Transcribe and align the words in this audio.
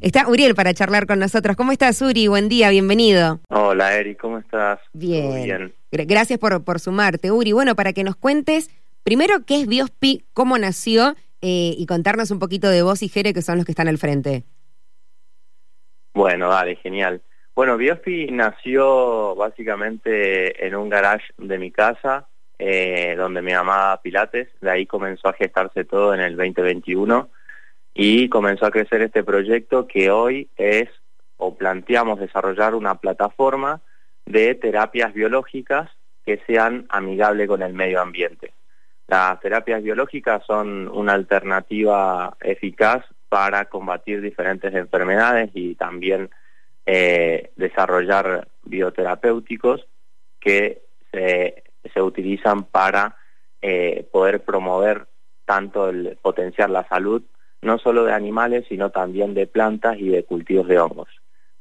Está 0.00 0.26
Uriel 0.28 0.54
para 0.54 0.72
charlar 0.72 1.06
con 1.06 1.18
nosotros. 1.18 1.56
¿Cómo 1.56 1.72
estás, 1.72 2.00
Uri? 2.00 2.26
Buen 2.26 2.48
día, 2.48 2.70
bienvenido. 2.70 3.40
Hola, 3.50 3.98
Eri, 3.98 4.14
¿cómo 4.14 4.38
estás? 4.38 4.80
Bien. 4.94 5.74
Gracias 5.92 6.38
por, 6.38 6.64
por 6.64 6.80
sumarte, 6.80 7.30
Uri. 7.30 7.52
Bueno, 7.52 7.74
para 7.74 7.92
que 7.92 8.02
nos 8.02 8.16
cuentes 8.16 8.70
primero 9.02 9.44
qué 9.46 9.60
es 9.60 9.66
Biospi, 9.66 10.24
cómo 10.32 10.56
nació 10.56 11.16
eh, 11.42 11.74
y 11.76 11.84
contarnos 11.84 12.30
un 12.30 12.38
poquito 12.38 12.70
de 12.70 12.80
vos 12.80 13.02
y 13.02 13.10
Jere, 13.10 13.34
que 13.34 13.42
son 13.42 13.56
los 13.56 13.66
que 13.66 13.72
están 13.72 13.88
al 13.88 13.98
frente. 13.98 14.44
Bueno, 16.14 16.48
dale, 16.48 16.76
genial. 16.76 17.20
Bueno, 17.54 17.76
Biospi 17.76 18.28
nació 18.30 19.34
básicamente 19.34 20.66
en 20.66 20.76
un 20.76 20.88
garage 20.88 21.26
de 21.36 21.58
mi 21.58 21.70
casa, 21.70 22.26
eh, 22.58 23.16
donde 23.18 23.42
me 23.42 23.50
llamaba 23.50 24.00
Pilates. 24.00 24.48
De 24.62 24.70
ahí 24.70 24.86
comenzó 24.86 25.28
a 25.28 25.34
gestarse 25.34 25.84
todo 25.84 26.14
en 26.14 26.20
el 26.20 26.38
2021 26.38 27.28
y 27.94 28.28
comenzó 28.28 28.66
a 28.66 28.70
crecer 28.70 29.02
este 29.02 29.24
proyecto 29.24 29.86
que 29.86 30.10
hoy 30.10 30.48
es 30.56 30.88
o 31.36 31.56
planteamos 31.56 32.20
desarrollar 32.20 32.74
una 32.74 32.96
plataforma 32.96 33.80
de 34.26 34.54
terapias 34.54 35.12
biológicas 35.12 35.90
que 36.24 36.40
sean 36.46 36.86
amigables 36.90 37.48
con 37.48 37.62
el 37.62 37.72
medio 37.72 38.00
ambiente. 38.00 38.52
Las 39.08 39.40
terapias 39.40 39.82
biológicas 39.82 40.44
son 40.46 40.88
una 40.88 41.14
alternativa 41.14 42.36
eficaz 42.40 43.04
para 43.28 43.64
combatir 43.64 44.20
diferentes 44.20 44.72
enfermedades 44.74 45.50
y 45.54 45.74
también 45.74 46.30
eh, 46.86 47.50
desarrollar 47.56 48.48
bioterapéuticos 48.62 49.86
que 50.38 50.82
se, 51.12 51.62
utilizan 52.00 52.64
para 52.64 53.16
eh, 53.60 54.06
poder 54.10 54.42
promover 54.42 55.06
tanto 55.44 55.88
el 55.88 56.16
potenciar 56.22 56.70
la 56.70 56.86
salud 56.88 57.22
no 57.62 57.78
solo 57.78 58.04
de 58.04 58.12
animales, 58.12 58.64
sino 58.68 58.90
también 58.90 59.34
de 59.34 59.46
plantas 59.46 59.98
y 59.98 60.08
de 60.08 60.24
cultivos 60.24 60.68
de 60.68 60.78
hongos. 60.78 61.08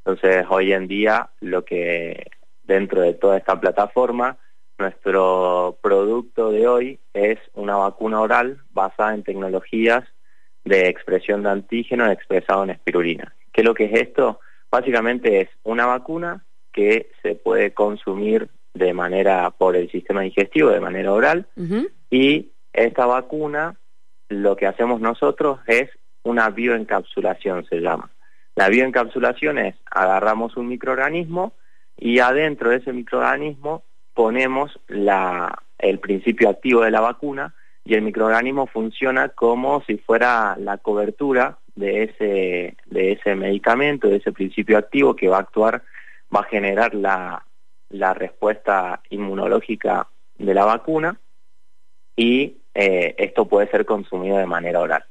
Entonces, 0.06 0.46
hoy 0.50 0.74
en 0.74 0.88
día, 0.88 1.30
lo 1.42 1.66
que 1.66 2.32
dentro 2.64 3.02
de 3.02 3.14
toda 3.14 3.38
esta 3.38 3.60
plataforma, 3.60 4.38
nuestro 4.78 5.78
producto 5.82 6.52
de 6.52 6.68
hoy 6.68 7.00
es 7.14 7.38
una 7.54 7.76
vacuna 7.76 8.22
oral 8.22 8.62
basada 8.72 9.14
en 9.14 9.24
tecnologías 9.24 10.06
de 10.64 10.88
expresión 10.88 11.44
de 11.44 11.50
antígeno 11.50 12.10
expresado 12.10 12.64
en 12.64 12.70
espirulina. 12.72 13.36
¿Qué 13.52 13.62
es 13.62 13.66
lo 13.66 13.74
que 13.74 13.86
es 13.86 13.94
esto? 13.94 14.40
Básicamente 14.72 15.42
es 15.42 15.50
una 15.64 15.86
vacuna 15.86 16.46
que 16.72 17.12
se 17.22 17.36
puede 17.36 17.74
consumir 17.74 18.50
de 18.74 18.94
manera 18.94 19.50
por 19.52 19.76
el 19.76 19.92
sistema 19.92 20.22
digestivo, 20.22 20.70
de 20.70 20.80
manera 20.80 21.12
oral, 21.12 21.48
y 22.10 22.52
esta 22.72 23.06
vacuna 23.06 23.76
lo 24.30 24.56
que 24.56 24.68
hacemos 24.68 25.02
nosotros 25.02 25.60
es 25.68 25.90
una 26.24 26.50
bioencapsulación, 26.50 27.66
se 27.66 27.82
llama. 27.82 28.10
La 28.56 28.70
bioencapsulación 28.70 29.58
es 29.58 29.76
agarramos 29.90 30.56
un 30.58 30.68
microorganismo 30.68 31.54
y 31.98 32.20
adentro 32.20 32.70
de 32.70 32.78
ese 32.78 32.94
microorganismo 32.94 33.84
ponemos 34.14 34.80
la, 34.88 35.64
el 35.78 36.00
principio 36.00 36.50
activo 36.50 36.82
de 36.82 36.92
la 36.92 37.02
vacuna 37.02 37.56
y 37.84 37.96
el 37.96 38.02
microorganismo 38.02 38.68
funciona 38.68 39.30
como 39.30 39.82
si 39.86 39.98
fuera 39.98 40.56
la 40.58 40.78
cobertura 40.78 41.58
de 41.76 42.04
ese, 42.04 42.78
de 42.86 43.14
ese 43.14 43.36
medicamento, 43.36 44.08
de 44.08 44.18
ese 44.18 44.32
principio 44.32 44.78
activo 44.78 45.16
que 45.16 45.30
va 45.30 45.38
a 45.38 45.42
actuar, 45.42 45.84
va 46.34 46.42
a 46.42 46.50
generar 46.50 46.94
la, 46.94 47.46
la 47.90 48.14
respuesta 48.14 49.02
inmunológica 49.10 50.08
de 50.38 50.54
la 50.54 50.66
vacuna 50.66 51.20
y 52.16 52.58
eh, 52.82 53.14
esto 53.18 53.46
puede 53.46 53.70
ser 53.70 53.86
consumido 53.86 54.38
de 54.38 54.46
manera 54.46 54.80
oral. 54.80 55.04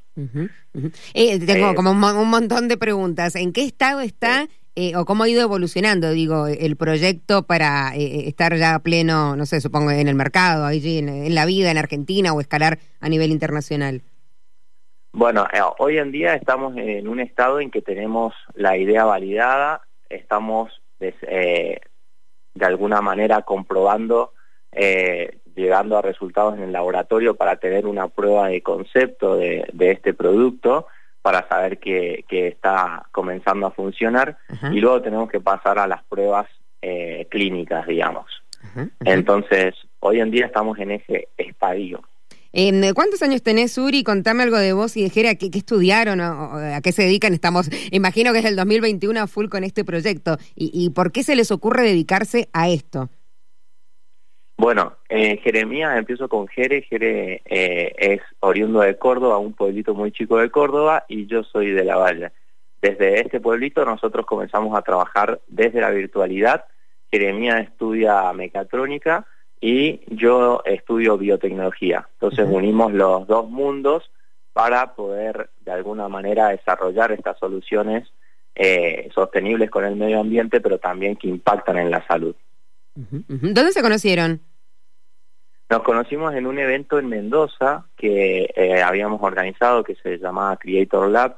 Eh, 1.13 1.39
tengo 1.39 1.71
eh, 1.71 1.75
como 1.75 1.91
un, 1.91 2.31
montón 2.31 2.67
de 2.67 2.79
preguntas. 2.79 3.37
¿En 3.37 3.53
qué 3.53 3.63
estado 3.63 4.01
está 4.01 4.49
o 4.95 5.05
cómo 5.05 5.25
ha 5.25 5.29
ido 5.29 5.43
evolucionando, 5.43 6.11
digo, 6.13 6.47
el 6.47 6.77
proyecto 6.77 7.43
para 7.43 7.95
estar 7.95 8.57
ya 8.57 8.79
pleno, 8.79 9.37
no 9.37 9.45
sé, 9.45 9.61
supongo, 9.61 9.91
en 9.91 10.09
el 10.09 10.15
mercado, 10.15 10.65
allí 10.65 10.99
en, 10.99 11.35
la 11.35 11.45
vida, 11.45 11.71
en 11.71 11.79
Argentina 11.79 12.33
o 12.33 12.41
escalar 12.41 12.79
a 13.01 13.09
nivel 13.09 13.33
internacional? 13.33 14.03
Bueno, 15.13 15.47
hoy 15.79 15.99
en 15.99 16.13
día 16.13 16.35
estamos 16.35 16.77
en 16.77 17.09
un 17.09 17.21
estado 17.21 17.61
en 17.61 17.73
que 17.73 17.83
tenemos 17.83 18.35
la 18.55 18.79
idea 18.79 19.05
validada, 19.05 19.83
estamos 20.09 20.81
de, 21.01 21.13
de 22.55 22.65
alguna 22.65 23.03
manera 23.03 23.43
comprobando 23.43 24.33
eh, 24.73 25.39
llegando 25.59 25.99
a 25.99 26.03
resultados 26.03 26.57
en 26.57 26.63
el 26.63 26.73
laboratorio 26.73 27.35
para 27.35 27.57
tener 27.57 27.87
una 27.87 28.09
prueba 28.09 28.49
de 28.49 28.63
concepto 28.63 29.37
de, 29.37 29.67
este 29.79 30.15
producto, 30.15 30.87
para 31.21 31.47
saber 31.49 31.79
que, 31.79 32.25
está 32.31 33.07
comenzando 33.13 33.67
a 33.67 33.71
funcionar, 33.73 34.39
y 34.73 34.81
luego 34.81 35.03
tenemos 35.03 35.31
que 35.31 35.41
pasar 35.41 35.79
a 35.79 35.87
las 35.87 36.03
pruebas 36.05 36.47
eh, 36.81 37.27
clínicas, 37.31 37.87
digamos. 37.87 38.27
Entonces, 39.05 39.75
hoy 40.01 40.21
en 40.21 40.31
día 40.31 40.47
estamos 40.47 40.79
en 40.79 40.93
ese 40.93 41.29
estadio. 41.37 42.03
¿Cuántos 42.95 43.23
años 43.23 43.43
tenés, 43.43 43.77
Uri? 43.77 44.03
Contame 44.03 44.43
algo 44.43 44.59
de 44.59 44.73
vos 44.73 44.97
y 44.97 45.03
de 45.03 45.11
Jera, 45.11 45.35
¿qué, 45.35 45.51
estudiaron 45.53 46.21
o, 46.21 46.55
a 46.55 46.81
qué 46.81 46.93
se 46.93 47.03
dedican? 47.03 47.35
Estamos, 47.35 47.69
imagino 47.91 48.33
que 48.33 48.39
es 48.39 48.45
el 48.45 48.57
2021 48.57 49.21
a 49.21 49.27
full 49.27 49.49
con 49.49 49.65
este 49.65 49.85
proyecto. 49.85 50.39
¿Y, 50.57 50.71
y 50.73 50.91
por 50.91 51.13
qué 51.13 51.23
se 51.23 51.37
les 51.37 51.51
ocurre 51.51 51.83
dedicarse 51.83 52.49
a 52.53 52.69
esto? 52.69 53.11
Bueno, 54.61 54.97
eh, 55.09 55.37
Jeremías, 55.37 55.97
empiezo 55.97 56.29
con 56.29 56.49
Jere. 56.49 56.83
Jere 56.83 57.43
eh, 57.45 57.95
es 57.97 58.21
oriundo 58.41 58.81
de 58.81 58.99
Córdoba, 58.99 59.39
un 59.39 59.53
pueblito 59.53 59.95
muy 59.95 60.11
chico 60.11 60.37
de 60.39 60.51
Córdoba, 60.51 61.05
y 61.07 61.27
yo 61.27 61.45
soy 61.45 61.71
de 61.71 61.85
La 61.85 61.97
Valle. 61.97 62.33
Desde 62.83 63.21
este 63.21 63.41
pueblito 63.41 63.85
nosotros 63.85 64.27
comenzamos 64.27 64.77
a 64.77 64.83
trabajar 64.83 65.41
desde 65.47 65.81
la 65.81 65.91
virtualidad. 65.91 66.65
Jeremías 67.09 67.69
estudia 67.69 68.33
mecatrónica 68.33 69.27
y 69.61 70.01
yo 70.09 70.61
estudio 70.65 71.17
biotecnología. 71.17 72.09
Entonces 72.15 72.49
unimos 72.51 72.93
los 72.93 73.29
dos 73.29 73.49
mundos 73.49 74.11
para 74.53 74.97
poder 74.97 75.51
de 75.61 75.71
alguna 75.71 76.09
manera 76.09 76.49
desarrollar 76.49 77.13
estas 77.13 77.39
soluciones 77.39 78.09
eh, 78.57 79.09
sostenibles 79.15 79.71
con 79.71 79.85
el 79.85 79.95
medio 79.95 80.19
ambiente, 80.19 80.61
pero 80.61 80.79
también 80.79 81.15
que 81.15 81.29
impactan 81.29 81.79
en 81.79 81.93
la 81.93 82.05
salud. 82.09 82.35
¿Dónde 82.97 83.73
se 83.73 83.83
conocieron? 83.83 84.48
Nos 85.71 85.83
conocimos 85.83 86.35
en 86.35 86.47
un 86.47 86.59
evento 86.59 86.99
en 86.99 87.09
Mendoza 87.09 87.85
que 87.97 88.51
eh, 88.57 88.83
habíamos 88.83 89.23
organizado 89.23 89.85
que 89.85 89.97
se 89.97 90.19
llamaba 90.19 90.57
Creator 90.57 91.11
Lab 91.11 91.37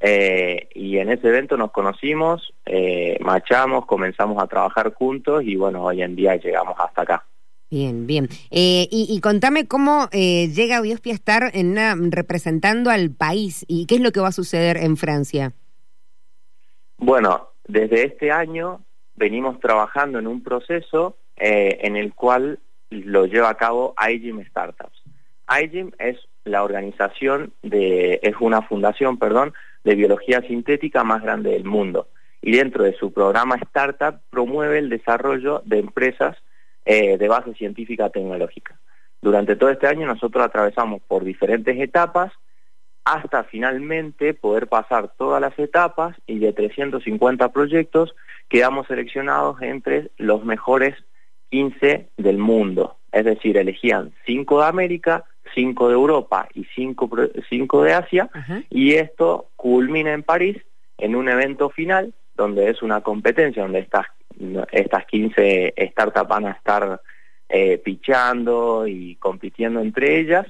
eh, 0.00 0.70
y 0.74 0.96
en 0.96 1.10
ese 1.10 1.28
evento 1.28 1.58
nos 1.58 1.70
conocimos, 1.72 2.54
eh, 2.64 3.18
machamos, 3.20 3.84
comenzamos 3.84 4.42
a 4.42 4.46
trabajar 4.46 4.94
juntos 4.94 5.42
y 5.44 5.56
bueno, 5.56 5.84
hoy 5.84 6.00
en 6.00 6.16
día 6.16 6.36
llegamos 6.36 6.76
hasta 6.78 7.02
acá. 7.02 7.26
Bien, 7.70 8.06
bien. 8.06 8.28
y, 8.50 9.20
contame 9.20 9.68
cómo 9.68 10.08
llega 10.10 10.80
Biospi 10.80 11.10
a 11.10 11.14
estar 11.14 11.50
en 11.52 12.10
representando 12.10 12.88
al 12.88 13.10
país 13.10 13.66
y 13.68 13.84
qué 13.84 13.96
es 13.96 14.00
lo 14.00 14.10
que 14.10 14.20
va 14.20 14.28
a 14.28 14.32
suceder 14.32 14.78
en 14.78 14.96
Francia. 14.96 15.52
Bueno, 16.96 17.50
desde 17.66 18.06
este 18.06 18.32
año 18.32 18.80
venimos 19.16 19.60
trabajando 19.60 20.18
en 20.18 20.26
un 20.26 20.42
proceso 20.42 21.18
en 21.36 21.96
el 21.96 22.14
cual 22.14 22.58
lo 22.90 23.26
lleva 23.26 23.50
a 23.50 23.56
cabo 23.56 23.94
iGym 24.10 24.44
Startups. 24.46 25.02
iGym 25.62 25.92
es 25.98 26.16
la 26.44 26.62
organización 26.62 27.52
de, 27.62 28.20
es 28.22 28.34
una 28.40 28.62
fundación, 28.62 29.18
perdón, 29.18 29.52
de 29.84 29.94
biología 29.94 30.40
sintética 30.42 31.04
más 31.04 31.22
grande 31.22 31.50
del 31.50 31.64
mundo. 31.64 32.08
Y 32.40 32.56
dentro 32.56 32.84
de 32.84 32.94
su 32.94 33.12
programa 33.12 33.56
Startup 33.56 34.20
promueve 34.30 34.78
el 34.78 34.88
desarrollo 34.88 35.62
de 35.64 35.78
empresas 35.78 36.36
eh, 36.84 37.18
de 37.18 37.28
base 37.28 37.54
científica 37.54 38.10
tecnológica. 38.10 38.78
Durante 39.20 39.56
todo 39.56 39.70
este 39.70 39.86
año 39.86 40.06
nosotros 40.06 40.44
atravesamos 40.44 41.02
por 41.02 41.24
diferentes 41.24 41.78
etapas 41.78 42.32
hasta 43.04 43.44
finalmente 43.44 44.34
poder 44.34 44.68
pasar 44.68 45.12
todas 45.16 45.40
las 45.40 45.58
etapas 45.58 46.16
y 46.26 46.38
de 46.38 46.52
350 46.52 47.52
proyectos 47.52 48.14
quedamos 48.48 48.86
seleccionados 48.86 49.60
entre 49.62 50.10
los 50.18 50.44
mejores 50.44 50.94
15 51.50 52.08
del 52.16 52.38
mundo, 52.38 52.96
es 53.12 53.24
decir, 53.24 53.56
elegían 53.56 54.12
5 54.26 54.60
de 54.60 54.66
América, 54.66 55.24
5 55.54 55.88
de 55.88 55.94
Europa 55.94 56.48
y 56.54 56.64
5 56.74 57.10
cinco, 57.48 57.82
de 57.82 57.92
Asia, 57.94 58.30
y 58.70 58.94
esto 58.94 59.48
culmina 59.56 60.12
en 60.12 60.22
París 60.22 60.58
en 60.98 61.16
un 61.16 61.28
evento 61.28 61.70
final 61.70 62.12
donde 62.34 62.70
es 62.70 62.82
una 62.82 63.00
competencia, 63.00 63.62
donde 63.62 63.80
estas, 63.80 64.06
estas 64.70 65.06
15 65.06 65.74
startups 65.90 66.28
van 66.28 66.46
a 66.46 66.52
estar 66.52 67.00
eh, 67.48 67.78
pichando 67.78 68.86
y 68.86 69.16
compitiendo 69.16 69.80
entre 69.80 70.18
ellas, 70.20 70.46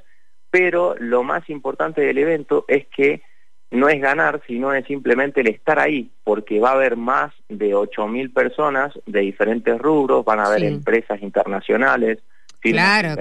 pero 0.50 0.94
lo 0.98 1.22
más 1.22 1.48
importante 1.48 2.00
del 2.00 2.18
evento 2.18 2.64
es 2.68 2.86
que 2.88 3.22
no 3.70 3.88
es 3.88 4.00
ganar, 4.00 4.40
sino 4.46 4.72
es 4.72 4.86
simplemente 4.86 5.40
el 5.42 5.48
estar 5.48 5.78
ahí, 5.78 6.10
porque 6.24 6.58
va 6.58 6.70
a 6.70 6.74
haber 6.74 6.96
más 6.96 7.34
de 7.48 7.74
8.000 7.74 8.32
personas 8.32 8.98
de 9.06 9.20
diferentes 9.20 9.78
rubros, 9.78 10.24
van 10.24 10.40
a 10.40 10.46
haber 10.46 10.64
empresas 10.64 11.20
internacionales. 11.22 12.18
Claro, 12.60 13.14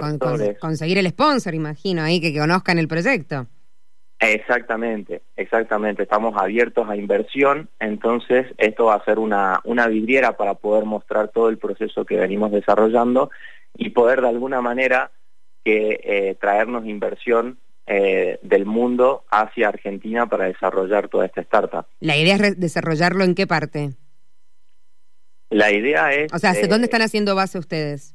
conseguir 0.60 0.98
el 0.98 1.10
sponsor, 1.10 1.54
imagino, 1.54 2.02
ahí 2.02 2.22
que, 2.22 2.38
conozcan 2.38 2.80
el 2.80 2.88
proyecto. 2.88 3.48
Exactamente, 4.20 5.22
exactamente. 5.36 6.04
Estamos 6.04 6.34
abiertos 6.36 6.90
a 6.90 6.96
inversión, 6.96 7.70
entonces 7.80 8.48
esto 8.58 8.86
va 8.86 8.96
a 8.96 9.06
ser 9.06 9.20
una, 9.20 9.60
una 9.64 9.88
vidriera 9.88 10.38
para 10.38 10.56
poder 10.56 10.86
mostrar 10.86 11.28
todo 11.28 11.50
el 11.50 11.60
proceso 11.60 12.04
que 12.04 12.18
venimos 12.18 12.52
desarrollando 12.52 13.30
y 13.76 13.92
poder 13.92 14.22
de 14.22 14.30
alguna 14.30 14.62
manera 14.62 15.12
que 15.64 16.00
eh, 16.04 16.36
traernos 16.40 16.86
inversión 16.86 17.60
eh, 17.88 18.40
del 18.42 18.66
mundo 18.66 19.24
hacia 19.32 19.70
Argentina 19.70 20.28
para 20.28 20.46
desarrollar 20.46 21.08
toda 21.08 21.26
esta 21.26 21.42
startup. 21.42 21.86
¿La 22.00 22.18
idea 22.18 22.36
es 22.36 22.60
desarrollarlo 22.60 23.24
en 23.24 23.34
qué 23.34 23.48
parte? 23.48 23.92
La 25.50 25.72
idea 25.72 26.14
es... 26.14 26.34
O 26.34 26.40
sea, 26.40 26.54
¿dónde 26.68 26.86
están 26.86 27.02
haciendo 27.02 27.34
base 27.34 27.58
ustedes? 27.58 28.14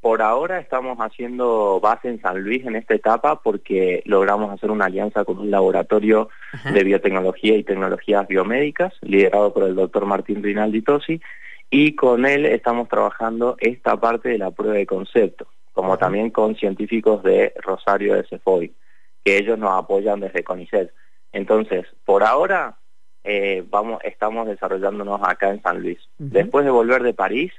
Por 0.00 0.22
ahora 0.22 0.60
estamos 0.60 0.96
haciendo 0.98 1.80
base 1.80 2.08
en 2.08 2.20
San 2.20 2.40
Luis 2.40 2.64
en 2.64 2.76
esta 2.76 2.94
etapa 2.94 3.42
porque 3.42 4.02
logramos 4.06 4.52
hacer 4.52 4.70
una 4.70 4.86
alianza 4.86 5.24
con 5.24 5.38
un 5.38 5.50
laboratorio 5.50 6.28
de 6.72 6.84
biotecnología 6.84 7.56
y 7.56 7.64
tecnologías 7.64 8.26
biomédicas 8.28 8.94
liderado 9.02 9.52
por 9.52 9.64
el 9.64 9.74
doctor 9.74 10.06
Martín 10.06 10.42
Rinaldi 10.42 10.82
Tosi 10.82 11.20
y 11.68 11.96
con 11.96 12.26
él 12.26 12.46
estamos 12.46 12.88
trabajando 12.88 13.56
esta 13.58 13.98
parte 14.00 14.28
de 14.30 14.38
la 14.38 14.52
prueba 14.52 14.76
de 14.76 14.86
concepto, 14.86 15.48
como 15.78 15.96
también 15.96 16.30
con 16.30 16.56
científicos 16.56 17.22
de 17.22 17.52
Rosario 17.62 18.14
de 18.14 18.24
Cefoy, 18.24 18.74
que 19.24 19.36
ellos 19.36 19.56
nos 19.60 19.78
apoyan 19.78 20.18
desde 20.18 20.42
CONICET. 20.42 20.92
Entonces, 21.30 21.86
por 22.04 22.24
ahora 22.24 22.78
eh, 23.22 23.64
vamos, 23.70 24.00
estamos 24.02 24.48
desarrollándonos 24.48 25.20
acá 25.22 25.50
en 25.50 25.62
San 25.62 25.80
Luis. 25.80 26.00
Después 26.18 26.64
de 26.64 26.72
volver 26.72 27.04
de 27.04 27.14
París, 27.14 27.52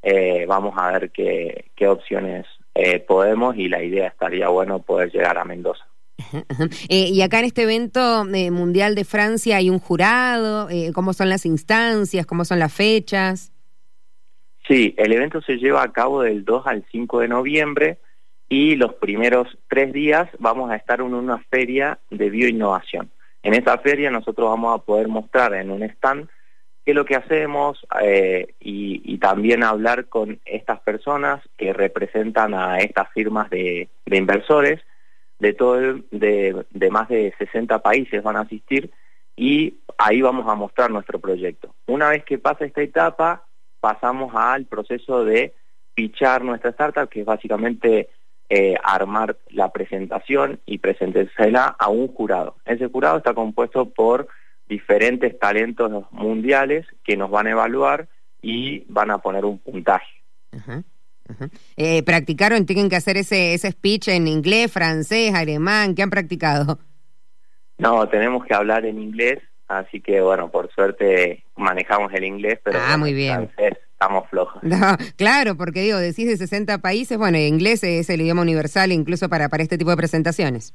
eh, 0.00 0.46
vamos 0.46 0.74
a 0.76 0.92
ver 0.92 1.10
qué, 1.10 1.72
qué 1.74 1.88
opciones 1.88 2.46
eh, 2.76 3.00
podemos 3.00 3.56
y 3.56 3.68
la 3.68 3.82
idea 3.82 4.06
estaría 4.06 4.46
bueno 4.46 4.82
poder 4.82 5.10
llegar 5.10 5.36
a 5.36 5.44
Mendoza. 5.44 5.84
Eh, 6.88 7.08
y 7.08 7.20
acá 7.22 7.40
en 7.40 7.46
este 7.46 7.64
evento 7.64 8.24
mundial 8.24 8.94
de 8.94 9.04
Francia 9.04 9.56
hay 9.56 9.70
un 9.70 9.80
jurado, 9.80 10.68
¿cómo 10.94 11.12
son 11.14 11.30
las 11.30 11.44
instancias, 11.44 12.26
cómo 12.26 12.44
son 12.44 12.60
las 12.60 12.72
fechas? 12.72 13.50
Sí, 14.68 14.94
el 14.98 15.12
evento 15.12 15.40
se 15.42 15.58
lleva 15.58 15.82
a 15.82 15.92
cabo 15.92 16.22
del 16.22 16.44
2 16.44 16.66
al 16.66 16.84
5 16.90 17.20
de 17.20 17.28
noviembre 17.28 17.98
y 18.48 18.76
los 18.76 18.94
primeros 18.94 19.58
tres 19.68 19.92
días 19.92 20.28
vamos 20.38 20.70
a 20.70 20.76
estar 20.76 21.00
en 21.00 21.14
una 21.14 21.38
feria 21.50 21.98
de 22.10 22.30
bioinnovación. 22.30 23.10
En 23.42 23.54
esa 23.54 23.78
feria 23.78 24.10
nosotros 24.10 24.48
vamos 24.48 24.74
a 24.74 24.84
poder 24.84 25.08
mostrar 25.08 25.54
en 25.54 25.70
un 25.70 25.82
stand 25.84 26.28
qué 26.84 26.92
es 26.92 26.94
lo 26.96 27.04
que 27.04 27.16
hacemos 27.16 27.84
eh, 28.02 28.54
y, 28.60 29.18
también 29.18 29.64
hablar 29.64 30.06
con 30.06 30.38
estas 30.44 30.78
personas 30.80 31.42
que 31.56 31.72
representan 31.72 32.54
a 32.54 32.78
estas 32.78 33.10
firmas 33.12 33.50
de, 33.50 33.88
inversores 34.06 34.80
de 35.40 35.52
todo 35.52 35.80
de, 36.12 36.64
de, 36.70 36.90
más 36.90 37.08
de 37.08 37.34
60 37.38 37.82
países 37.82 38.22
van 38.22 38.36
a 38.36 38.42
asistir 38.42 38.90
y 39.34 39.78
ahí 39.98 40.20
vamos 40.20 40.46
a 40.46 40.54
mostrar 40.54 40.90
nuestro 40.90 41.18
proyecto. 41.18 41.74
Una 41.86 42.10
vez 42.10 42.24
que 42.24 42.38
pasa 42.38 42.64
esta 42.64 42.82
etapa, 42.82 43.45
pasamos 43.86 44.32
al 44.34 44.64
proceso 44.64 45.24
de 45.24 45.54
fichar 45.94 46.42
nuestra 46.42 46.70
startup, 46.70 47.08
que 47.08 47.20
es 47.20 47.24
básicamente 47.24 48.08
eh, 48.48 48.74
armar 48.82 49.36
la 49.50 49.70
presentación 49.70 50.58
y 50.66 50.78
presentársela 50.78 51.66
a 51.78 51.88
un 51.88 52.08
jurado. 52.08 52.56
Ese 52.64 52.88
jurado 52.88 53.18
está 53.18 53.32
compuesto 53.32 53.88
por 53.90 54.26
diferentes 54.68 55.38
talentos 55.38 56.04
mundiales 56.10 56.84
que 57.04 57.16
nos 57.16 57.30
van 57.30 57.46
a 57.46 57.52
evaluar 57.52 58.08
y 58.42 58.80
van 58.88 59.12
a 59.12 59.18
poner 59.18 59.44
un 59.44 59.60
puntaje. 59.60 60.10
Eh, 61.76 62.02
¿Practicaron? 62.02 62.66
¿Tienen 62.66 62.88
que 62.88 62.96
hacer 62.96 63.16
ese, 63.16 63.54
ese 63.54 63.70
speech 63.70 64.08
en 64.08 64.26
inglés, 64.26 64.72
francés, 64.72 65.32
alemán? 65.32 65.94
¿Qué 65.94 66.02
han 66.02 66.10
practicado? 66.10 66.80
No, 67.78 68.08
tenemos 68.08 68.44
que 68.44 68.54
hablar 68.54 68.84
en 68.84 69.00
inglés, 69.00 69.38
así 69.68 70.00
que 70.00 70.20
bueno, 70.20 70.50
por 70.50 70.72
suerte 70.72 71.44
manejamos 71.56 72.12
el 72.14 72.24
inglés, 72.24 72.58
pero 72.62 72.78
ah, 72.82 72.96
muy 72.96 73.12
bien. 73.12 73.50
francés 73.50 73.78
estamos 73.92 74.28
flojos. 74.28 74.60
claro, 75.16 75.56
porque 75.56 75.82
digo, 75.82 75.98
decís 75.98 76.28
de 76.28 76.36
60 76.36 76.78
países, 76.78 77.16
bueno, 77.16 77.38
el 77.38 77.48
inglés 77.48 77.82
es 77.82 78.10
el 78.10 78.20
idioma 78.20 78.42
universal 78.42 78.92
incluso 78.92 79.28
para, 79.28 79.48
para 79.48 79.62
este 79.62 79.78
tipo 79.78 79.90
de 79.90 79.96
presentaciones. 79.96 80.74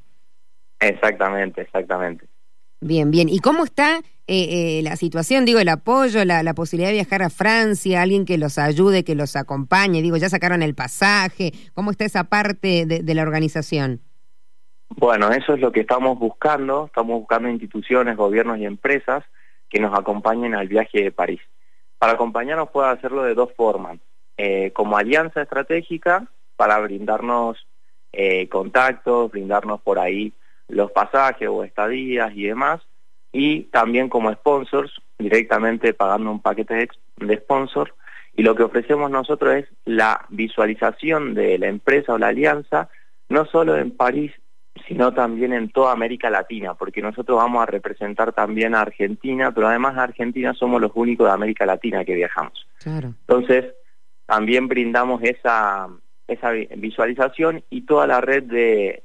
Exactamente, 0.80 1.62
exactamente. 1.62 2.26
Bien, 2.80 3.12
bien. 3.12 3.28
¿Y 3.28 3.38
cómo 3.38 3.62
está 3.62 4.00
eh, 4.26 4.78
eh, 4.78 4.80
la 4.82 4.96
situación? 4.96 5.44
Digo, 5.44 5.60
el 5.60 5.68
apoyo, 5.68 6.24
la, 6.24 6.42
la, 6.42 6.52
posibilidad 6.52 6.88
de 6.88 6.94
viajar 6.94 7.22
a 7.22 7.30
Francia, 7.30 8.02
alguien 8.02 8.24
que 8.24 8.38
los 8.38 8.58
ayude, 8.58 9.04
que 9.04 9.14
los 9.14 9.36
acompañe. 9.36 10.02
Digo, 10.02 10.16
ya 10.16 10.28
sacaron 10.28 10.62
el 10.62 10.74
pasaje. 10.74 11.52
¿Cómo 11.74 11.92
está 11.92 12.04
esa 12.04 12.24
parte 12.24 12.84
de, 12.84 13.14
la 13.14 13.22
organización? 13.22 14.00
Bueno, 14.96 15.30
eso 15.30 15.54
es 15.54 15.60
lo 15.60 15.72
que 15.72 15.80
estamos 15.80 16.18
buscando. 16.18 16.86
Estamos 16.86 17.20
buscando 17.20 17.48
instituciones, 17.48 18.16
gobiernos 18.16 18.58
y 18.58 18.66
empresas 18.66 19.24
que 19.68 19.80
nos 19.80 19.98
acompañen 19.98 20.54
al 20.54 20.68
viaje 20.68 21.02
de 21.02 21.12
París. 21.12 21.40
Para 21.98 22.12
acompañarnos 22.12 22.70
puede 22.70 22.90
hacerlo 22.90 23.22
de 23.22 23.34
dos 23.34 23.52
formas. 23.54 23.98
Eh, 24.36 24.72
como 24.72 24.96
alianza 24.96 25.42
estratégica 25.42 26.26
para 26.56 26.78
brindarnos 26.80 27.66
contactos, 28.50 29.30
brindarnos 29.30 29.80
por 29.80 29.98
ahí 29.98 30.34
los 30.68 30.90
pasajes 30.90 31.48
o 31.48 31.64
estadías 31.64 32.32
y 32.34 32.44
demás, 32.44 32.80
y 33.32 33.64
también 33.64 34.08
como 34.08 34.32
sponsors, 34.32 34.92
directamente 35.18 35.94
pagando 35.94 36.30
un 36.30 36.40
paquete 36.40 36.88
de 37.16 37.36
sponsor, 37.38 37.94
y 38.34 38.42
lo 38.42 38.54
que 38.54 38.62
ofrecemos 38.62 39.10
nosotros 39.10 39.54
es 39.54 39.66
la 39.84 40.26
visualización 40.30 41.34
de 41.34 41.58
la 41.58 41.68
empresa 41.68 42.14
o 42.14 42.18
la 42.18 42.28
alianza, 42.28 42.88
no 43.28 43.44
solo 43.46 43.76
en 43.76 43.90
París, 43.90 44.32
sino 44.86 45.12
también 45.12 45.52
en 45.52 45.70
toda 45.70 45.92
América 45.92 46.30
Latina, 46.30 46.74
porque 46.74 47.02
nosotros 47.02 47.38
vamos 47.38 47.62
a 47.62 47.66
representar 47.66 48.32
también 48.32 48.74
a 48.74 48.82
Argentina, 48.82 49.52
pero 49.52 49.68
además 49.68 49.96
a 49.96 50.04
Argentina 50.04 50.54
somos 50.54 50.80
los 50.80 50.92
únicos 50.94 51.26
de 51.26 51.32
América 51.32 51.66
Latina 51.66 52.04
que 52.04 52.14
viajamos. 52.14 52.66
Entonces, 52.84 53.74
también 54.26 54.68
brindamos 54.68 55.22
esa, 55.22 55.88
esa 56.26 56.50
visualización 56.50 57.64
y 57.70 57.82
toda 57.82 58.06
la 58.06 58.20
red 58.20 58.44
de, 58.44 59.02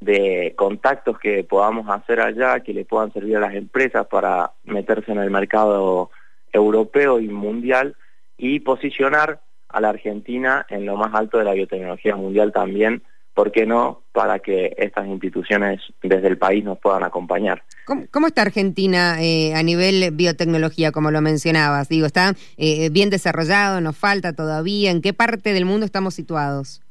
de 0.00 0.54
contactos 0.56 1.18
que 1.18 1.44
podamos 1.44 1.88
hacer 1.88 2.20
allá, 2.20 2.60
que 2.60 2.72
le 2.72 2.84
puedan 2.84 3.12
servir 3.12 3.36
a 3.36 3.40
las 3.40 3.54
empresas 3.54 4.06
para 4.06 4.52
meterse 4.64 5.12
en 5.12 5.18
el 5.18 5.30
mercado 5.30 6.10
europeo 6.52 7.20
y 7.20 7.28
mundial 7.28 7.96
y 8.36 8.60
posicionar 8.60 9.40
a 9.68 9.80
la 9.80 9.90
Argentina 9.90 10.66
en 10.68 10.86
lo 10.86 10.96
más 10.96 11.14
alto 11.14 11.38
de 11.38 11.44
la 11.44 11.52
biotecnología 11.52 12.16
mundial 12.16 12.52
también, 12.52 13.02
¿por 13.34 13.52
qué 13.52 13.66
no? 13.66 14.02
Para 14.12 14.38
que 14.40 14.74
estas 14.78 15.06
instituciones 15.06 15.80
desde 16.02 16.28
el 16.28 16.38
país 16.38 16.64
nos 16.64 16.78
puedan 16.78 17.04
acompañar. 17.04 17.62
¿Cómo, 17.86 18.26
está 18.26 18.42
Argentina 18.42 19.22
eh, 19.22 19.54
a 19.54 19.62
nivel 19.62 20.10
biotecnología, 20.12 20.92
como 20.92 21.10
lo 21.10 21.20
mencionabas? 21.20 21.88
Digo, 21.88 22.06
¿está 22.06 22.34
eh, 22.56 22.90
bien 22.90 23.10
desarrollado? 23.10 23.80
¿Nos 23.80 23.96
falta 23.96 24.32
todavía? 24.32 24.90
¿En 24.90 25.02
qué 25.02 25.12
parte 25.12 25.52
del 25.52 25.64
mundo 25.64 25.86
estamos 25.86 26.14
situados? 26.14 26.82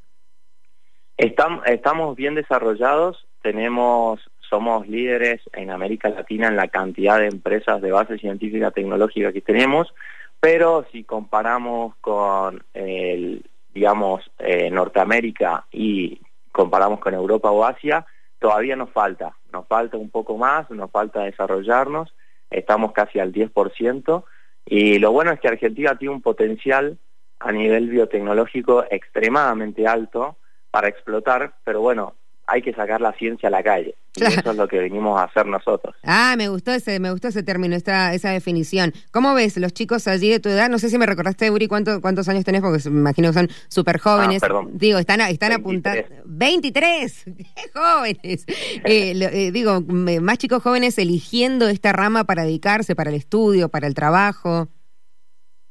Estamos, 1.16 2.16
bien 2.16 2.34
desarrollados, 2.34 3.26
tenemos, 3.42 4.20
somos 4.48 4.88
líderes 4.88 5.42
en 5.52 5.70
América 5.70 6.08
Latina 6.08 6.48
en 6.48 6.56
la 6.56 6.68
cantidad 6.68 7.18
de 7.18 7.26
empresas 7.26 7.82
de 7.82 7.92
base 7.92 8.18
científica 8.18 8.70
tecnológica 8.70 9.30
que 9.30 9.42
tenemos, 9.42 9.92
pero 10.40 10.86
si 10.90 11.04
comparamos 11.04 11.94
con 12.00 12.64
el, 12.72 13.44
digamos, 13.74 14.30
eh, 14.38 14.70
Norteamérica 14.70 15.66
y 15.70 16.22
comparamos 16.52 17.00
con 17.00 17.14
Europa 17.14 17.50
o 17.50 17.64
Asia, 17.64 18.06
todavía 18.38 18.76
nos 18.76 18.90
falta, 18.90 19.36
nos 19.52 19.66
falta 19.66 19.96
un 19.96 20.10
poco 20.10 20.36
más, 20.36 20.70
nos 20.70 20.90
falta 20.90 21.22
desarrollarnos, 21.22 22.14
estamos 22.50 22.92
casi 22.92 23.18
al 23.18 23.32
10%, 23.32 24.24
y 24.66 24.98
lo 24.98 25.12
bueno 25.12 25.32
es 25.32 25.40
que 25.40 25.48
Argentina 25.48 25.96
tiene 25.96 26.14
un 26.14 26.22
potencial 26.22 26.98
a 27.38 27.52
nivel 27.52 27.88
biotecnológico 27.88 28.84
extremadamente 28.90 29.86
alto, 29.86 30.36
para 30.70 30.88
explotar, 30.88 31.54
pero 31.64 31.80
bueno, 31.80 32.14
hay 32.50 32.62
que 32.62 32.72
sacar 32.72 33.00
la 33.00 33.12
ciencia 33.12 33.48
a 33.48 33.50
la 33.50 33.62
calle. 33.62 33.94
Y 34.16 34.24
eso 34.24 34.50
es 34.50 34.56
lo 34.56 34.66
que 34.66 34.80
venimos 34.80 35.20
a 35.20 35.24
hacer 35.24 35.46
nosotros. 35.46 35.94
Ah, 36.02 36.34
me 36.36 36.48
gustó 36.48 36.72
ese, 36.72 36.98
me 36.98 37.12
gustó 37.12 37.28
ese 37.28 37.44
término, 37.44 37.76
esta, 37.76 38.12
esa 38.12 38.30
definición. 38.30 38.92
¿Cómo 39.12 39.34
ves 39.34 39.56
los 39.56 39.72
chicos 39.72 40.08
allí 40.08 40.28
de 40.28 40.40
tu 40.40 40.48
edad? 40.48 40.68
No 40.68 40.80
sé 40.80 40.90
si 40.90 40.98
me 40.98 41.06
recordaste, 41.06 41.48
Uri, 41.48 41.68
cuánto, 41.68 42.00
cuántos 42.00 42.28
años 42.28 42.44
tenés, 42.44 42.60
porque 42.60 42.90
me 42.90 42.98
imagino 42.98 43.28
que 43.28 43.34
son 43.34 43.48
súper 43.68 44.00
jóvenes. 44.00 44.42
Ah, 44.42 44.62
digo, 44.72 44.98
están, 44.98 45.20
están 45.20 45.52
apuntando. 45.52 46.02
¡23! 46.26 47.36
¡Qué 47.36 47.70
jóvenes! 47.72 48.44
Eh, 48.84 49.12
eh, 49.32 49.52
digo, 49.52 49.80
más 49.80 50.38
chicos 50.38 50.60
jóvenes 50.60 50.98
eligiendo 50.98 51.68
esta 51.68 51.92
rama 51.92 52.24
para 52.24 52.42
dedicarse, 52.42 52.96
para 52.96 53.10
el 53.10 53.16
estudio, 53.16 53.68
para 53.68 53.86
el 53.86 53.94
trabajo. 53.94 54.66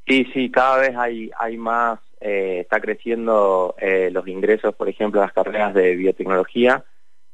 Sí, 0.08 0.26
sí, 0.34 0.50
cada 0.50 0.78
vez 0.78 0.96
hay, 0.96 1.30
hay 1.38 1.58
más 1.58 2.00
eh, 2.22 2.60
está 2.62 2.80
creciendo 2.80 3.76
eh, 3.78 4.10
los 4.12 4.28
ingresos, 4.28 4.76
por 4.76 4.90
ejemplo, 4.90 5.22
las 5.22 5.34
carreras 5.34 5.74
de 5.74 5.96
biotecnología 5.96 6.84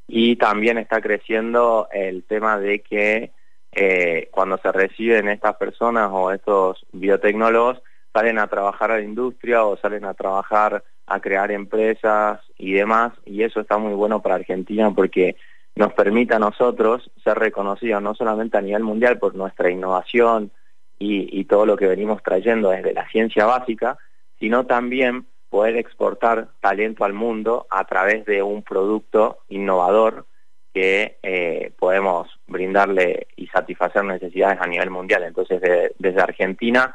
y 0.07 0.35
también 0.35 0.77
está 0.77 1.01
creciendo 1.01 1.87
el 1.91 2.23
tema 2.23 2.59
de 2.59 2.81
que 2.81 3.31
eh, 3.71 4.29
cuando 4.31 4.57
se 4.57 4.71
reciben 4.71 5.27
estas 5.27 5.55
personas 5.55 6.09
o 6.11 6.31
estos 6.31 6.85
biotecnólogos 6.91 7.81
salen 8.13 8.39
a 8.39 8.47
trabajar 8.47 8.91
a 8.91 8.97
la 8.97 9.03
industria 9.03 9.65
o 9.65 9.75
salen 9.77 10.05
a 10.05 10.13
trabajar 10.13 10.83
a 11.07 11.19
crear 11.19 11.51
empresas 11.51 12.39
y 12.57 12.73
demás 12.73 13.13
y 13.25 13.43
eso 13.43 13.59
está 13.59 13.77
muy 13.77 13.93
bueno 13.93 14.21
para 14.21 14.35
Argentina 14.35 14.91
porque 14.91 15.35
nos 15.75 15.93
permita 15.93 16.37
a 16.37 16.39
nosotros 16.39 17.11
ser 17.23 17.37
reconocidos 17.37 18.01
no 18.01 18.15
solamente 18.15 18.57
a 18.57 18.61
nivel 18.61 18.83
mundial 18.83 19.19
por 19.19 19.35
nuestra 19.35 19.69
innovación 19.69 20.51
y, 20.97 21.43
todo 21.45 21.65
lo 21.65 21.75
que 21.75 21.87
venimos 21.87 22.23
trayendo 22.23 22.69
desde 22.69 22.93
la 22.93 23.07
ciencia 23.09 23.45
básica, 23.45 23.97
sino 24.45 24.67
también 24.67 25.25
poder 25.49 25.75
exportar 25.75 26.49
talento 26.61 27.03
al 27.03 27.13
mundo 27.13 27.65
a 27.71 27.83
través 27.85 28.25
de 28.25 28.43
un 28.43 28.61
producto 28.61 29.39
innovador 29.49 30.27
que 30.71 31.17
eh, 31.23 31.71
podemos 31.79 32.27
brindarle 32.45 33.25
y 33.37 33.47
satisfacer 33.47 34.03
necesidades 34.03 34.61
a 34.61 34.67
nivel 34.67 34.91
mundial. 34.91 35.23
Entonces, 35.23 35.59
desde 35.97 36.21
Argentina 36.21 36.93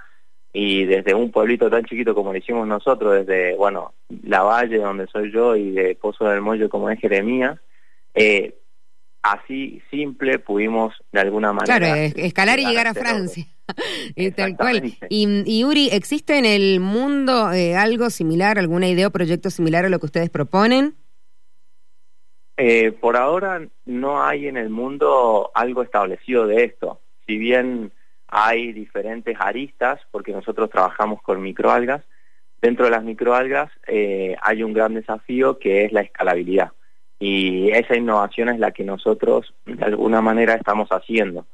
y 0.52 0.84
desde 0.84 1.12
un 1.12 1.32
pueblito 1.32 1.68
tan 1.68 1.84
chiquito 1.86 2.14
como 2.14 2.30
lo 2.30 2.38
hicimos 2.38 2.68
nosotros, 2.68 3.26
desde, 3.26 3.56
bueno, 3.56 3.94
La 4.22 4.42
Valle, 4.42 4.78
donde 4.78 5.08
soy 5.08 5.32
yo, 5.32 5.56
y 5.56 5.72
de 5.72 5.96
Pozo 5.96 6.26
del 6.26 6.40
Mollo, 6.40 6.70
como 6.70 6.88
es 6.88 7.00
Jeremías, 7.00 7.58
eh, 8.14 8.59
así 9.22 9.82
simple 9.90 10.38
pudimos 10.38 10.94
de 11.12 11.20
alguna 11.20 11.52
manera... 11.52 11.78
Claro, 11.78 12.12
escalar 12.16 12.58
y 12.58 12.66
llegar 12.66 12.86
a 12.86 12.94
Francia. 12.94 13.46
tal 14.36 14.56
cual. 14.56 14.82
Y, 15.08 15.64
Uri, 15.64 15.88
¿existe 15.92 16.38
en 16.38 16.44
el 16.44 16.80
mundo 16.80 17.52
eh, 17.52 17.76
algo 17.76 18.10
similar, 18.10 18.58
alguna 18.58 18.88
idea 18.88 19.08
o 19.08 19.10
proyecto 19.10 19.50
similar 19.50 19.84
a 19.84 19.88
lo 19.88 19.98
que 19.98 20.06
ustedes 20.06 20.30
proponen? 20.30 20.94
Eh, 22.56 22.92
por 22.92 23.16
ahora 23.16 23.66
no 23.86 24.22
hay 24.22 24.46
en 24.46 24.56
el 24.56 24.68
mundo 24.68 25.50
algo 25.54 25.82
establecido 25.82 26.46
de 26.46 26.64
esto. 26.64 27.00
Si 27.26 27.38
bien 27.38 27.92
hay 28.28 28.72
diferentes 28.72 29.36
aristas, 29.40 30.00
porque 30.10 30.32
nosotros 30.32 30.68
trabajamos 30.70 31.22
con 31.22 31.40
microalgas, 31.40 32.04
dentro 32.60 32.84
de 32.84 32.90
las 32.90 33.02
microalgas 33.02 33.70
eh, 33.86 34.36
hay 34.42 34.62
un 34.62 34.72
gran 34.72 34.94
desafío 34.94 35.58
que 35.58 35.84
es 35.84 35.92
la 35.92 36.02
escalabilidad. 36.02 36.72
Y 37.22 37.70
esa 37.70 37.96
innovación 37.96 38.48
es 38.48 38.58
la 38.58 38.72
que 38.72 38.82
nosotros 38.82 39.52
de 39.66 39.84
alguna 39.84 40.22
manera 40.22 40.54
estamos 40.54 40.88
haciendo. 40.88 41.46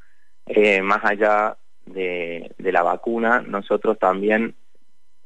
Eh, 0.46 0.80
más 0.80 1.04
allá 1.04 1.56
de, 1.87 2.54
la 2.58 2.85
vacuna, 2.85 3.40
nosotros 3.40 3.99
también, 3.99 4.54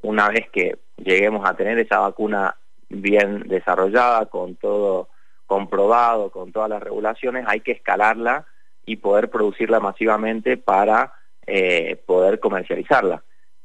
una 0.01 0.31
vez 0.31 0.49
que 0.51 0.79
lleguemos 0.97 1.47
a 1.47 1.55
tener 1.55 1.79
esa 1.79 1.99
vacuna 1.99 2.57
bien 2.89 3.49
desarrollada, 3.49 4.27
con 4.27 4.57
todo 4.57 5.11
comprobado, 5.45 6.31
con 6.31 6.53
todas 6.53 6.71
las 6.71 6.83
regulaciones, 6.83 7.45
hay 7.47 7.61
que 7.61 7.73
escalarla 7.73 8.47
y 8.87 8.97
poder 8.97 9.29
producirla 9.29 9.79
masivamente 9.79 10.57
para 10.57 11.13
eh, 11.47 12.03
poder 12.07 12.41
comercializarla. 12.41 13.23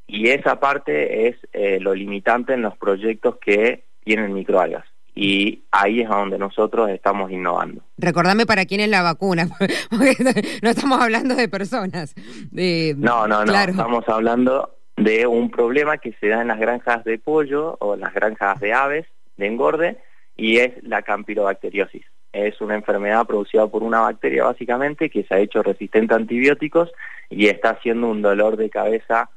Y 0.07 0.27
esa 0.27 0.59
parte 0.59 1.29
es 1.29 1.37
eh, 1.53 1.79
lo 1.79 1.95
limitante 1.95 2.53
en 2.53 2.63
los 2.63 2.75
proyectos 2.77 3.37
que 3.37 3.85
tienen 4.03 4.33
microalgas 4.33 4.85
y 5.15 5.63
ahí 5.71 6.01
es 6.01 6.09
donde 6.09 6.37
nosotros 6.37 6.89
estamos 6.89 7.31
innovando. 7.31 7.81
Recordame 7.97 8.45
para 8.45 8.65
quién 8.65 8.81
es 8.81 8.89
la 8.89 9.01
vacuna, 9.01 9.47
porque 9.89 10.15
no 10.61 10.69
estamos 10.69 11.01
hablando 11.01 11.35
de 11.35 11.47
personas. 11.47 12.13
no, 12.51 13.27
no, 13.27 13.45
no, 13.45 13.53
estamos 13.53 14.07
hablando 14.09 14.75
de 14.97 15.25
un 15.25 15.49
problema 15.49 15.97
que 15.97 16.13
se 16.19 16.27
da 16.27 16.41
en 16.41 16.49
las 16.49 16.59
granjas 16.59 17.05
de 17.05 17.17
pollo 17.17 17.77
o 17.79 17.95
en 17.95 18.01
las 18.01 18.13
granjas 18.13 18.59
de 18.59 18.73
aves 18.73 19.05
de 19.37 19.47
engorde 19.47 19.97
y 20.35 20.57
es 20.57 20.71
la 20.83 21.01
campylobacteriosis. 21.01 22.05
Es 22.33 22.59
una 22.59 22.75
enfermedad 22.75 23.25
producida 23.25 23.67
por 23.67 23.83
una 23.83 24.01
bacteria 24.01 24.43
básicamente 24.43 25.09
que 25.09 25.23
se 25.23 25.33
ha 25.33 25.39
hecho 25.39 25.63
resistente 25.63 26.13
a 26.13 26.17
antibióticos 26.17 26.91
y 27.29 27.47
está 27.47 27.71
haciendo 27.71 28.07
un 28.07 28.21
dolor 28.21 28.57
de 28.57 28.69
cabeza 28.69 29.29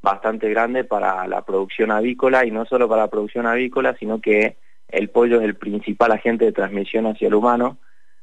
bastante 0.00 0.48
grande 0.48 0.84
para 0.84 1.26
la 1.26 1.42
producción 1.44 1.90
avícola 1.90 2.44
y 2.44 2.52
no 2.52 2.66
solo 2.66 2.88
para 2.88 3.02
la 3.02 3.10
producción 3.10 3.46
avícola, 3.46 3.96
sino 3.98 4.20
que 4.20 4.56
el 4.94 5.10
pollo 5.10 5.40
es 5.40 5.44
el 5.44 5.56
principal 5.56 6.12
agente 6.12 6.44
de 6.44 6.52
transmisión 6.52 7.06
hacia 7.06 7.28
el 7.28 7.34
humano, 7.34 7.78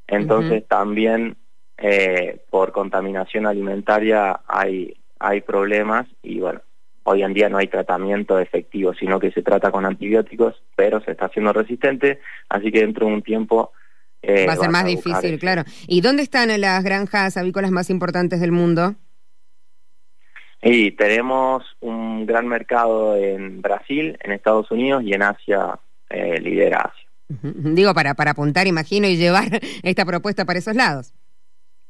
entonces 0.08 0.68
también 0.68 1.38
eh, 1.78 2.42
por 2.50 2.72
contaminación 2.72 3.46
alimentaria 3.46 4.42
hay, 4.48 4.96
hay 5.20 5.42
problemas 5.42 6.08
y 6.22 6.40
bueno, 6.40 6.62
hoy 7.04 7.24
en 7.24 7.34
día 7.34 7.50
no 7.50 7.58
hay 7.58 7.68
tratamiento 7.68 8.40
efectivo, 8.40 8.94
sino 8.94 9.20
que 9.20 9.32
se 9.32 9.42
trata 9.42 9.72
con 9.72 9.86
antibióticos, 9.86 10.62
pero 10.75 11.01
se 11.01 11.12
está 11.12 11.25
haciendo 11.25 11.54
resistente, 11.54 12.20
así 12.50 12.72
que 12.72 12.82
dentro 12.82 13.08
de 13.08 13.13
un 13.13 13.22
tiempo... 13.22 13.72
Eh, 14.22 14.46
va 14.48 14.54
a 14.54 14.58
ser 14.58 14.70
más 14.70 14.86
difícil, 14.86 15.40
claro. 15.40 15.63
¿Y 15.88 16.01
dónde 16.01 16.22
están 16.22 16.50
las 16.62 16.84
granjas 16.84 17.38
avícolas 17.38 17.72
más 17.72 17.90
importantes 17.90 18.40
del 18.40 18.51
mundo? 18.51 18.96
Y 20.62 20.92
tenemos 20.92 21.63
un 21.80 22.28
gran 22.28 22.48
mercado 22.48 23.18
en 23.18 23.63
Brasil, 23.63 24.18
en 24.22 24.32
Estados 24.32 24.70
Unidos 24.70 25.01
y 25.04 25.13
en 25.13 25.24
Asia 25.24 25.80
eh, 26.12 26.39
lidera 26.39 26.91
Digo, 27.44 27.94
para, 27.94 28.13
para 28.13 28.32
apuntar, 28.32 28.68
imagino, 28.68 29.08
y 29.08 29.18
llevar 29.18 29.48
esta 29.84 30.06
propuesta 30.06 30.46
para 30.46 30.60
esos 30.60 30.75
lados. 30.75 31.13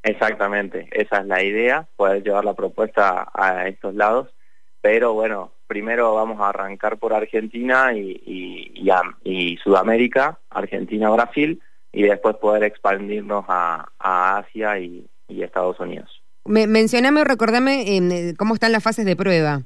Exactamente, 0.03 0.87
esa 0.91 1.19
es 1.19 1.25
la 1.27 1.43
idea, 1.43 1.87
poder 1.95 2.23
llevar 2.23 2.43
la 2.43 2.55
propuesta 2.55 3.29
a 3.33 3.67
estos 3.67 3.93
lados, 3.93 4.29
pero 4.81 5.13
bueno, 5.13 5.51
primero 5.67 6.15
vamos 6.15 6.39
a 6.41 6.49
arrancar 6.49 6.97
por 6.97 7.13
Argentina 7.13 7.93
y, 7.93 8.19
y, 9.23 9.57
Sudamérica, 9.57 10.39
Argentina, 10.49 11.09
Brasil, 11.11 11.61
y 11.91 12.03
después 12.03 12.35
poder 12.37 12.63
expandirnos 12.63 13.45
a, 13.47 13.89
Asia 13.99 14.79
y, 14.79 15.07
Estados 15.29 15.79
Unidos. 15.79 16.21
Me, 16.45 16.67
mencioname 16.67 17.21
o 17.21 17.23
recordame 17.23 17.95
em, 17.95 18.35
cómo 18.35 18.53
están 18.53 18.71
las 18.71 18.83
fases 18.83 19.05
de 19.05 19.15
prueba. 19.15 19.61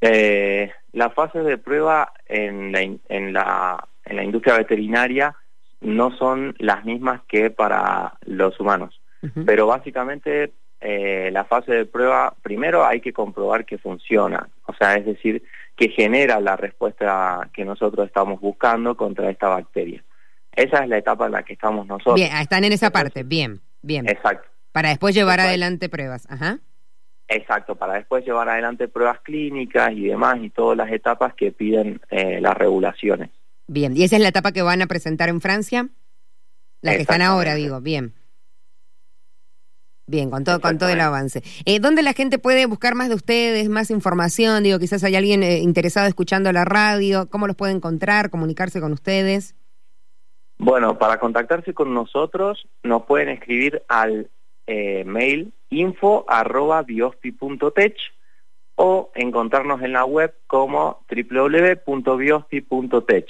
Eh, 0.00 0.72
las 0.92 1.12
fases 1.14 1.44
de 1.44 1.58
prueba 1.58 2.12
en 2.26 2.72
la, 2.72 2.80
en, 2.82 3.32
la, 3.32 3.88
en 4.04 4.16
la 4.16 4.24
industria 4.24 4.56
veterinaria 4.56 5.36
no 5.80 6.10
son 6.16 6.54
las 6.58 6.84
mismas 6.84 7.22
que 7.28 7.50
para 7.50 8.14
los 8.26 8.58
humanos, 8.60 9.00
pero 9.46 9.66
básicamente 9.66 10.52
eh, 10.80 11.30
la 11.32 11.44
fase 11.44 11.72
de 11.72 11.86
prueba, 11.86 12.34
primero 12.42 12.84
hay 12.84 13.00
que 13.00 13.12
comprobar 13.12 13.64
que 13.64 13.78
funciona, 13.78 14.48
o 14.66 14.74
sea, 14.74 14.94
es 14.94 15.06
decir, 15.06 15.42
que 15.76 15.88
genera 15.88 16.40
la 16.40 16.56
respuesta 16.56 17.48
que 17.52 17.64
nosotros 17.64 18.06
estamos 18.06 18.40
buscando 18.40 18.96
contra 18.96 19.30
esta 19.30 19.48
bacteria. 19.48 20.02
Esa 20.52 20.82
es 20.82 20.88
la 20.88 20.98
etapa 20.98 21.26
en 21.26 21.32
la 21.32 21.42
que 21.42 21.54
estamos 21.54 21.86
nosotros. 21.86 22.16
Bien, 22.16 22.34
están 22.36 22.64
en 22.64 22.72
esa 22.72 22.90
parte, 22.90 23.22
bien, 23.22 23.60
bien. 23.82 24.08
Exacto. 24.08 24.48
Para 24.72 24.90
después 24.90 25.14
llevar 25.14 25.40
adelante 25.40 25.88
pruebas, 25.88 26.26
ajá. 26.30 26.58
Exacto, 27.32 27.76
para 27.76 27.94
después 27.94 28.24
llevar 28.24 28.48
adelante 28.48 28.88
pruebas 28.88 29.20
clínicas 29.20 29.92
y 29.92 30.08
demás 30.08 30.38
y 30.42 30.50
todas 30.50 30.76
las 30.76 30.90
etapas 30.90 31.32
que 31.34 31.52
piden 31.52 32.00
eh, 32.10 32.40
las 32.40 32.56
regulaciones. 32.56 33.30
Bien, 33.68 33.96
¿y 33.96 34.02
esa 34.02 34.16
es 34.16 34.22
la 34.22 34.30
etapa 34.30 34.50
que 34.50 34.62
van 34.62 34.82
a 34.82 34.88
presentar 34.88 35.28
en 35.28 35.40
Francia? 35.40 35.88
La 36.80 36.96
que 36.96 37.02
están 37.02 37.22
ahora, 37.22 37.54
digo, 37.54 37.80
bien. 37.80 38.14
Bien, 40.08 40.28
con 40.28 40.42
todo, 40.42 40.60
con 40.60 40.76
todo 40.76 40.88
el 40.88 41.00
avance. 41.00 41.44
Eh, 41.66 41.78
¿Dónde 41.78 42.02
la 42.02 42.14
gente 42.14 42.40
puede 42.40 42.66
buscar 42.66 42.96
más 42.96 43.08
de 43.08 43.14
ustedes, 43.14 43.68
más 43.68 43.92
información? 43.92 44.64
Digo, 44.64 44.80
quizás 44.80 45.04
hay 45.04 45.14
alguien 45.14 45.44
eh, 45.44 45.58
interesado 45.58 46.08
escuchando 46.08 46.50
la 46.50 46.64
radio. 46.64 47.28
¿Cómo 47.30 47.46
los 47.46 47.54
puede 47.54 47.74
encontrar, 47.74 48.30
comunicarse 48.30 48.80
con 48.80 48.92
ustedes? 48.92 49.54
Bueno, 50.58 50.98
para 50.98 51.20
contactarse 51.20 51.74
con 51.74 51.94
nosotros 51.94 52.66
nos 52.82 53.04
pueden 53.04 53.28
escribir 53.28 53.84
al 53.86 54.28
eh, 54.72 55.02
mail 55.04 55.52
info 55.70 56.24
arroba 56.28 56.82
biospi.tech 56.82 57.96
o 58.76 59.10
encontrarnos 59.16 59.82
en 59.82 59.92
la 59.92 60.04
web 60.04 60.32
como 60.46 61.04
www.biospi.tech. 61.10 63.26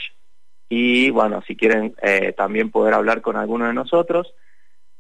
Y 0.69 1.09
bueno, 1.09 1.41
si 1.47 1.57
quieren 1.57 1.95
eh, 2.03 2.35
también 2.35 2.71
poder 2.71 2.93
hablar 2.93 3.23
con 3.23 3.37
alguno 3.37 3.67
de 3.67 3.73
nosotros, 3.73 4.35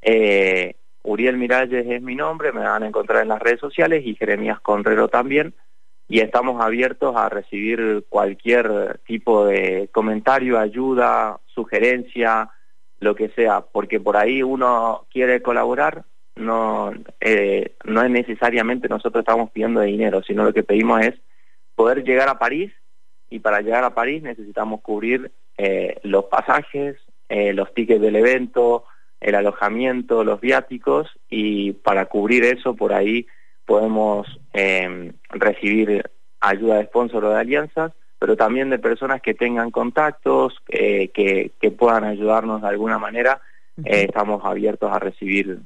eh, 0.00 0.76
Uriel 1.02 1.36
Miralles 1.36 1.86
es 1.86 2.00
mi 2.00 2.16
nombre, 2.16 2.52
me 2.52 2.62
van 2.62 2.84
a 2.84 2.88
encontrar 2.88 3.20
en 3.20 3.28
las 3.28 3.42
redes 3.42 3.60
sociales 3.60 4.02
y 4.06 4.14
Jeremías 4.14 4.60
Conrero 4.60 5.08
también. 5.08 5.52
Y 6.08 6.20
estamos 6.20 6.64
abiertos 6.64 7.16
a 7.16 7.28
recibir 7.28 8.06
cualquier 8.08 9.00
tipo 9.06 9.44
de 9.44 9.90
comentario, 9.92 10.58
ayuda, 10.58 11.38
sugerencia, 11.54 12.48
lo 12.98 13.14
que 13.14 13.28
sea, 13.28 13.60
porque 13.60 14.00
por 14.00 14.16
ahí 14.16 14.42
uno 14.42 15.06
quiere 15.10 15.42
colaborar 15.42 16.06
no, 16.36 16.92
eh, 17.20 17.74
no 17.84 18.02
es 18.02 18.10
necesariamente 18.10 18.88
nosotros 18.88 19.22
estamos 19.22 19.50
pidiendo 19.50 19.80
dinero, 19.80 20.22
sino 20.22 20.44
lo 20.44 20.52
que 20.52 20.62
pedimos 20.62 21.02
es 21.02 21.14
poder 21.74 22.02
llegar 22.02 22.28
a 22.28 22.38
París 22.38 22.72
y 23.28 23.40
para 23.40 23.60
llegar 23.60 23.84
a 23.84 23.94
París 23.94 24.22
necesitamos 24.22 24.80
cubrir 24.80 25.30
eh, 25.56 25.98
los 26.02 26.24
pasajes, 26.26 26.96
eh, 27.28 27.52
los 27.52 27.72
tickets 27.74 28.00
del 28.00 28.16
evento, 28.16 28.84
el 29.20 29.34
alojamiento, 29.34 30.24
los 30.24 30.40
viáticos 30.40 31.08
y 31.28 31.72
para 31.72 32.06
cubrir 32.06 32.44
eso 32.44 32.74
por 32.74 32.92
ahí 32.92 33.26
podemos 33.66 34.26
em, 34.52 35.12
recibir 35.28 36.10
ayuda 36.40 36.76
de 36.76 36.86
sponsor 36.86 37.24
o 37.24 37.30
de 37.30 37.38
alianzas, 37.38 37.92
pero 38.18 38.36
también 38.36 38.70
de 38.70 38.78
personas 38.78 39.20
que 39.22 39.34
tengan 39.34 39.70
contactos, 39.70 40.58
que, 40.66 41.10
que 41.60 41.70
puedan 41.70 42.04
ayudarnos 42.04 42.62
de 42.62 42.68
alguna 42.68 42.98
manera. 42.98 43.40
estamos 43.84 44.44
abiertos 44.44 44.92
a 44.92 44.98
recibir 44.98 45.60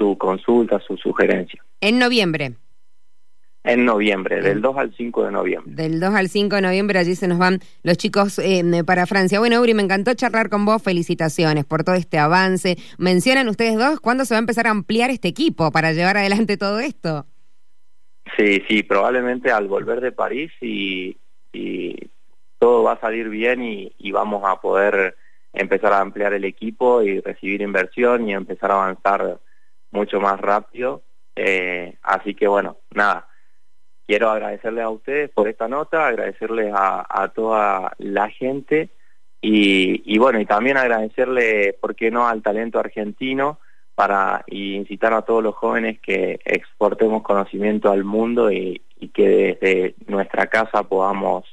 su 0.00 0.16
consulta, 0.16 0.80
su 0.80 0.96
sugerencia. 0.96 1.62
En 1.82 1.98
noviembre. 1.98 2.54
En 3.62 3.84
noviembre, 3.84 4.40
del 4.40 4.62
2 4.62 4.76
al 4.78 4.94
5 4.96 5.24
de 5.26 5.32
noviembre. 5.32 5.74
Del 5.74 6.00
2 6.00 6.14
al 6.14 6.28
5 6.30 6.56
de 6.56 6.62
noviembre, 6.62 6.98
allí 6.98 7.14
se 7.14 7.28
nos 7.28 7.38
van 7.38 7.58
los 7.82 7.98
chicos 7.98 8.38
eh, 8.38 8.64
para 8.86 9.04
Francia. 9.04 9.38
Bueno, 9.38 9.60
Uri, 9.60 9.74
me 9.74 9.82
encantó 9.82 10.14
charlar 10.14 10.48
con 10.48 10.64
vos. 10.64 10.82
Felicitaciones 10.82 11.66
por 11.66 11.84
todo 11.84 11.96
este 11.96 12.18
avance. 12.18 12.78
Mencionan 12.96 13.50
ustedes 13.50 13.76
dos 13.76 14.00
cuándo 14.00 14.24
se 14.24 14.32
va 14.32 14.38
a 14.38 14.40
empezar 14.40 14.66
a 14.66 14.70
ampliar 14.70 15.10
este 15.10 15.28
equipo 15.28 15.70
para 15.70 15.92
llevar 15.92 16.16
adelante 16.16 16.56
todo 16.56 16.80
esto. 16.80 17.26
Sí, 18.38 18.62
sí, 18.66 18.82
probablemente 18.82 19.50
al 19.50 19.68
volver 19.68 20.00
de 20.00 20.12
París 20.12 20.50
y, 20.62 21.18
todo 22.58 22.82
va 22.82 22.92
a 22.92 23.00
salir 23.00 23.28
bien 23.28 23.62
y, 23.62 24.10
vamos 24.12 24.42
a 24.46 24.60
poder 24.62 25.16
empezar 25.52 25.92
a 25.92 26.00
ampliar 26.00 26.32
el 26.32 26.44
equipo 26.44 27.02
y 27.02 27.20
recibir 27.20 27.60
inversión 27.60 28.26
y 28.26 28.32
empezar 28.32 28.70
a 28.70 28.74
avanzar 28.74 29.40
mucho 29.90 30.20
más 30.20 30.40
rápido. 30.40 31.02
Eh, 31.36 31.96
así 32.02 32.34
que 32.34 32.46
bueno, 32.48 32.78
nada, 32.90 33.28
quiero 34.06 34.28
agradecerles 34.28 34.84
a 34.84 34.90
ustedes 34.90 35.30
por 35.30 35.48
esta 35.48 35.68
nota, 35.68 36.08
agradecerles 36.08 36.72
a, 36.74 37.30
toda 37.34 37.92
la 37.98 38.28
gente 38.28 38.90
y, 39.40 40.18
bueno, 40.18 40.40
y 40.40 40.46
también 40.46 40.76
agradecerle, 40.76 41.74
¿por 41.80 41.94
qué 41.94 42.10
no?, 42.10 42.26
al 42.26 42.42
talento 42.42 42.78
argentino 42.78 43.60
para 43.94 44.44
incitar 44.48 45.14
a 45.14 45.22
todos 45.22 45.42
los 45.42 45.54
jóvenes 45.54 46.00
que 46.00 46.40
exportemos 46.44 47.22
conocimiento 47.22 47.90
al 47.90 48.02
mundo 48.02 48.50
y, 48.50 48.82
que 49.14 49.56
desde 49.60 49.94
nuestra 50.08 50.48
casa 50.48 50.82
podamos 50.82 51.44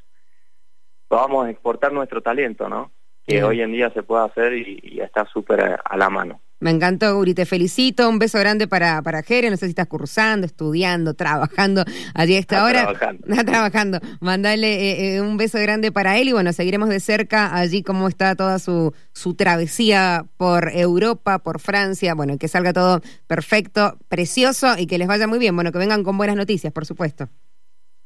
podamos 1.07 1.47
exportar 1.47 1.93
nuestro 1.93 2.21
talento, 2.21 2.67
¿no? 2.67 2.91
Que 3.25 3.41
hoy 3.41 3.61
en 3.61 3.71
día 3.71 3.89
se 3.91 4.03
puede 4.03 4.25
hacer 4.25 4.53
y, 4.53 4.79
y 4.83 4.99
está 4.99 5.25
súper 5.25 5.79
a 5.81 5.95
la 5.97 6.09
mano. 6.09 6.41
Me 6.59 6.71
encantó, 6.71 7.17
Uri, 7.17 7.33
te 7.33 7.45
felicito. 7.45 8.09
Un 8.09 8.17
beso 8.17 8.39
grande 8.39 8.67
para, 8.67 9.01
para 9.03 9.21
Jere. 9.21 9.49
No 9.49 9.57
sé 9.57 9.65
si 9.65 9.71
estás 9.71 9.87
cursando, 9.87 10.45
estudiando, 10.45 11.13
trabajando 11.13 11.83
allí 12.15 12.35
a 12.35 12.39
esta 12.39 12.63
hora. 12.63 12.81
Trabajando. 12.81 13.27
Está 13.27 13.43
trabajando. 13.43 13.99
Mandale 14.21 14.73
eh, 14.73 15.15
eh, 15.15 15.21
un 15.21 15.37
beso 15.37 15.59
grande 15.59 15.91
para 15.91 16.17
él 16.17 16.29
y 16.29 16.33
bueno, 16.33 16.51
seguiremos 16.53 16.89
de 16.89 16.99
cerca 16.99 17.55
allí 17.55 17.83
cómo 17.83 18.07
está 18.07 18.35
toda 18.35 18.57
su, 18.57 18.93
su 19.13 19.35
travesía 19.35 20.25
por 20.37 20.69
Europa, 20.73 21.39
por 21.39 21.59
Francia. 21.59 22.15
Bueno, 22.15 22.37
que 22.39 22.47
salga 22.47 22.73
todo 22.73 23.01
perfecto, 23.27 23.97
precioso 24.09 24.75
y 24.77 24.87
que 24.87 24.97
les 24.97 25.07
vaya 25.07 25.27
muy 25.27 25.37
bien. 25.37 25.55
Bueno, 25.55 25.71
que 25.71 25.77
vengan 25.77 26.03
con 26.03 26.17
buenas 26.17 26.35
noticias, 26.35 26.73
por 26.73 26.85
supuesto. 26.85 27.29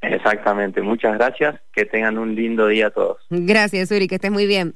Exactamente. 0.02 0.82
Muchas 0.82 1.14
gracias. 1.14 1.60
Que 1.72 1.86
tengan 1.86 2.18
un 2.18 2.36
lindo 2.36 2.68
día 2.68 2.90
todos. 2.90 3.18
Gracias, 3.30 3.92
Uri, 3.92 4.08
que 4.08 4.16
estés 4.16 4.32
muy 4.32 4.46
bien. 4.46 4.76